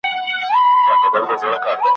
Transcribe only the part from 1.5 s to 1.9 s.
کوي